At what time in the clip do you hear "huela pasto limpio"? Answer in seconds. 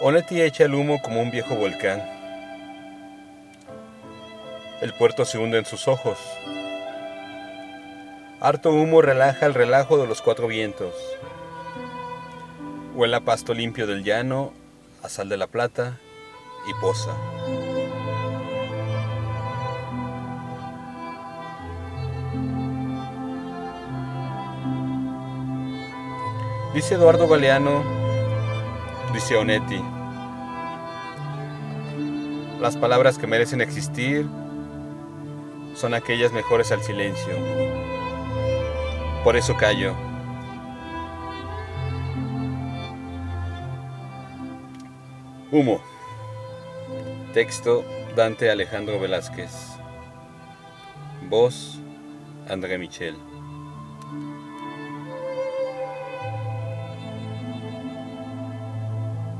12.94-13.86